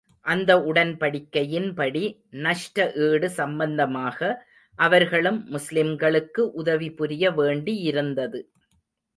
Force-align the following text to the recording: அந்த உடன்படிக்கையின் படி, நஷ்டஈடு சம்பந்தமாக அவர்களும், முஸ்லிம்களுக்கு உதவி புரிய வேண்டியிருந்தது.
அந்த 0.25 0.51
உடன்படிக்கையின் 0.61 1.73
படி, 1.73 2.01
நஷ்டஈடு 2.31 3.25
சம்பந்தமாக 3.25 4.47
அவர்களும், 4.79 5.39
முஸ்லிம்களுக்கு 5.51 6.39
உதவி 6.53 6.91
புரிய 6.91 7.31
வேண்டியிருந்தது. 7.31 8.41